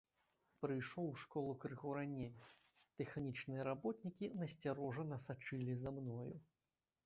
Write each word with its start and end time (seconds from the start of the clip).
Прыйшоў 0.61 1.05
у 1.09 1.17
школу 1.23 1.51
крыху 1.63 1.91
раней, 1.99 2.31
тэхнічныя 3.01 3.61
работнікі 3.69 4.33
насцярожана 4.43 5.23
сачылі 5.31 5.73
за 5.83 5.89
мною. 5.99 6.29